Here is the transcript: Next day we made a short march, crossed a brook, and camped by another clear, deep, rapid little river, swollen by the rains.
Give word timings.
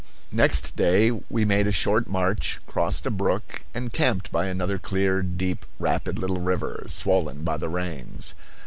Next 0.31 0.75
day 0.75 1.11
we 1.11 1.45
made 1.45 1.67
a 1.67 1.71
short 1.71 2.07
march, 2.07 2.59
crossed 2.65 3.05
a 3.05 3.11
brook, 3.11 3.65
and 3.71 3.93
camped 3.93 4.31
by 4.31 4.47
another 4.47 4.79
clear, 4.79 5.21
deep, 5.21 5.63
rapid 5.77 6.17
little 6.17 6.39
river, 6.41 6.85
swollen 6.87 7.43
by 7.43 7.57
the 7.57 7.69
rains. 7.69 8.33